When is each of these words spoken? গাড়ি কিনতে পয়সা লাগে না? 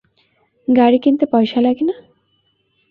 গাড়ি 0.67 0.97
কিনতে 1.03 1.25
পয়সা 1.25 1.59
লাগে 1.61 1.83
না? 1.83 1.95